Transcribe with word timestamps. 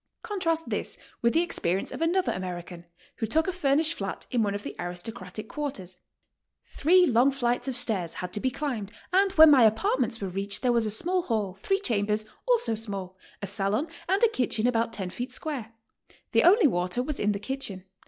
Contrast 0.23 0.67
this 0.67 0.97
with 1.21 1.31
the 1.33 1.41
experience 1.43 1.91
of 1.91 2.01
another 2.01 2.31
American, 2.31 2.87
vv"ho 3.19 3.27
taok 3.39 3.47
a 3.47 3.53
furnished 3.53 3.93
flat 3.93 4.25
in 4.31 4.41
one 4.41 4.55
of 4.55 4.63
the 4.63 4.75
aristocratic 4.79 5.47
quarters: 5.47 5.99
''Three 6.65 7.05
long 7.05 7.29
flights 7.29 7.67
of 7.67 7.75
stairs 7.77 8.15
had 8.15 8.33
to 8.33 8.39
be 8.39 8.49
climbed, 8.49 8.91
and 9.13 9.31
when 9.33 9.51
my 9.51 9.61
apartments 9.63 10.19
were 10.19 10.27
reached 10.27 10.63
there 10.63 10.71
was 10.73 10.87
a 10.87 10.89
small 10.89 11.21
hall, 11.21 11.59
three 11.61 11.77
cham 11.79 12.07
bers, 12.07 12.25
also 12.47 12.73
small, 12.73 13.15
a 13.43 13.45
salon, 13.45 13.87
and 14.09 14.23
a 14.23 14.27
kitchen 14.29 14.65
about 14.65 14.91
10 14.91 15.11
feet 15.11 15.29
squre. 15.31 15.71
The 16.31 16.43
only 16.45 16.65
water 16.65 17.03
was 17.03 17.19
in 17.19 17.31
the 17.31 17.37
kitchen. 17.37 17.85